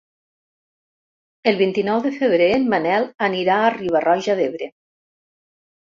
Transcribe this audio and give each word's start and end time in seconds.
El 1.51 1.59
vint-i-nou 1.59 2.01
de 2.07 2.13
febrer 2.17 2.49
en 2.57 2.67
Manel 2.75 3.09
anirà 3.31 3.61
a 3.61 3.71
Riba-roja 3.79 4.41
d'Ebre. 4.45 4.75